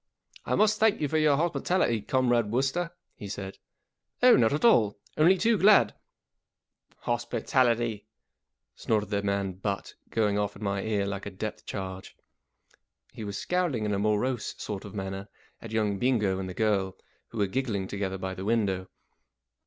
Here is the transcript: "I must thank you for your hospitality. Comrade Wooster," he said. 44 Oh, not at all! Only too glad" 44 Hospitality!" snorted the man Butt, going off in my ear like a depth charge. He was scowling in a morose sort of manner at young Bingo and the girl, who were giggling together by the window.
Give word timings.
"I 0.47 0.55
must 0.55 0.79
thank 0.79 0.99
you 0.99 1.07
for 1.07 1.19
your 1.19 1.37
hospitality. 1.37 2.01
Comrade 2.01 2.49
Wooster," 2.49 2.89
he 3.13 3.27
said. 3.27 3.59
44 4.21 4.29
Oh, 4.31 4.35
not 4.35 4.51
at 4.53 4.65
all! 4.65 4.97
Only 5.15 5.37
too 5.37 5.59
glad" 5.59 5.89
44 7.05 7.13
Hospitality!" 7.13 8.07
snorted 8.75 9.11
the 9.11 9.21
man 9.21 9.53
Butt, 9.53 9.93
going 10.09 10.39
off 10.39 10.55
in 10.55 10.63
my 10.63 10.81
ear 10.81 11.05
like 11.05 11.27
a 11.27 11.29
depth 11.29 11.67
charge. 11.67 12.17
He 13.13 13.23
was 13.23 13.37
scowling 13.37 13.85
in 13.85 13.93
a 13.93 13.99
morose 13.99 14.55
sort 14.57 14.85
of 14.85 14.95
manner 14.95 15.27
at 15.61 15.69
young 15.69 15.99
Bingo 15.99 16.39
and 16.39 16.49
the 16.49 16.55
girl, 16.55 16.97
who 17.27 17.37
were 17.37 17.45
giggling 17.45 17.87
together 17.87 18.17
by 18.17 18.33
the 18.33 18.43
window. 18.43 18.89